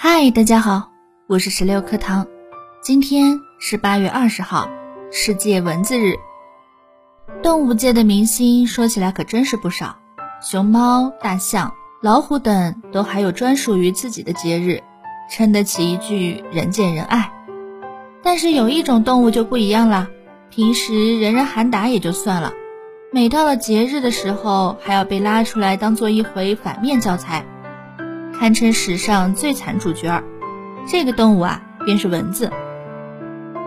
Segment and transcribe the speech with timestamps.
[0.00, 0.92] 嗨，大家好，
[1.26, 2.24] 我是十六课堂。
[2.80, 4.70] 今天是八月二十号，
[5.10, 6.14] 世界蚊子日。
[7.42, 9.96] 动物界的明星说起来可真是不少，
[10.40, 14.84] 熊猫、大象、老虎等都还有专属于自己的节日，
[15.32, 17.32] 撑得起一句人见人爱。
[18.22, 20.06] 但是有一种动物就不一样了，
[20.48, 22.52] 平时人人喊打也就算了，
[23.12, 27.44] 每到了节日的时候，还要被拉出来当做一回反面教材。
[28.38, 30.22] 堪称史上最惨主角儿，
[30.86, 32.52] 这个动物啊，便是蚊子。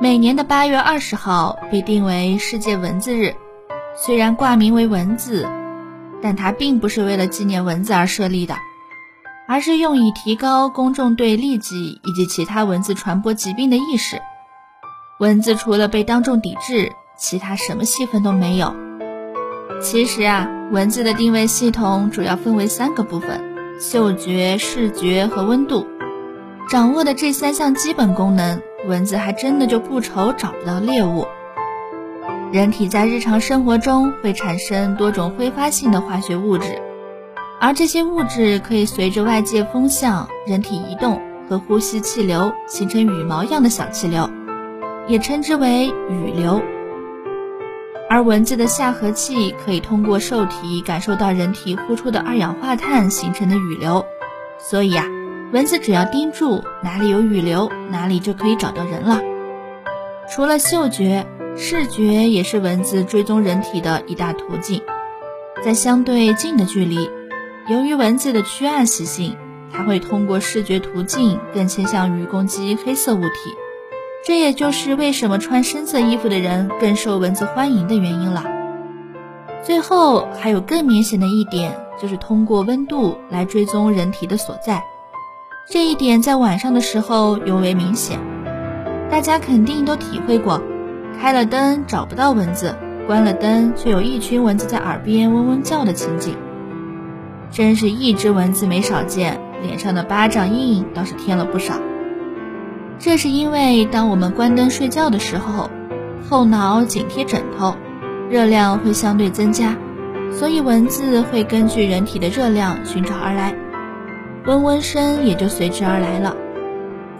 [0.00, 3.34] 每年的八月二十号被定为世界蚊子日，
[3.96, 5.44] 虽然挂名为蚊子，
[6.22, 8.54] 但它并不是为了纪念蚊子而设立的，
[9.48, 14.22] 而是用以提高公众对痢疾以及其他蚊子传播疾病的意识。
[15.18, 18.72] 蚊子除了被当众抵制，其他什么戏份都没有。
[19.82, 23.49] 其实啊，蚊子的定位系统主要分为三个部分。
[23.80, 25.86] 嗅觉、视觉和温度，
[26.68, 31.26] 掌握的这三项基本功能，蚊子还真的就不愁找不到猎物。
[32.52, 36.78] 人体在日常生活中会产生多种挥发性的化学物质，
[37.58, 44.28] 而这些物质可以随着外界风向、人体移动和呼吸气流形成羽毛样的小气流，
[45.08, 46.60] 也称之为羽流。
[48.12, 54.04] 而蚊子的下颌器可以通过受体感受到人体呼出的二氧化碳形成的羽流，
[54.58, 55.06] 所以呀，
[55.52, 59.20] 蚊子只要盯住哪里有羽流，哪里就可以找到人了。
[60.28, 61.24] 除了嗅觉，
[61.56, 64.82] 视觉也是蚊子追踪人体的一大途径。
[65.62, 67.08] 在相对近的距离，
[67.68, 69.36] 由于蚊子的趋暗习性，
[69.72, 73.54] 它会通过视觉途径更倾向于攻击黑色物体。
[74.22, 78.44] 这也就是为什么穿深色衣服的人更受蚊子欢迎的原因了。
[79.62, 84.82] 最后还有更明显的一点，就是通过温度来追踪人体的所在。
[85.70, 88.18] 这一点在晚上的时候尤为明显，
[89.10, 90.60] 大家肯定都体会过：
[91.18, 92.74] 开了灯找不到蚊子，
[93.06, 96.36] 关了灯却有一群蚊子在耳边嗡嗡叫的情景。
[97.50, 101.74] 真是一只蚊子没少见，脸上的巴掌印倒是添了不少。
[103.02, 105.70] 这是因为，当我们关灯睡觉的时候，
[106.28, 107.74] 后脑紧贴枕头，
[108.28, 109.74] 热量会相对增加，
[110.30, 113.54] 所以蚊子会根据人体的热量寻找而来，
[114.44, 116.36] 嗡嗡声也就随之而来了。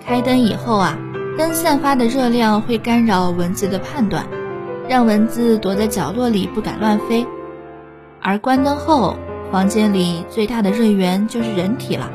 [0.05, 0.99] 开灯以后啊，
[1.39, 4.27] 灯散发的热量会干扰蚊子的判断，
[4.87, 7.27] 让蚊子躲在角落里不敢乱飞。
[8.21, 9.17] 而关灯后，
[9.51, 12.11] 房间里最大的热源就是人体了，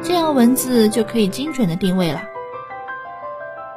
[0.00, 2.22] 这样蚊子就可以精准的定位了。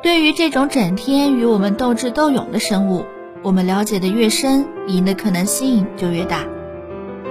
[0.03, 3.03] 对于这种整天与我们斗智斗勇的生物，
[3.41, 6.45] 我们了解的越深，赢的可能性就越大。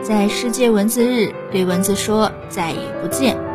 [0.03, 3.46] 在世界文字日，对文字说再也不见。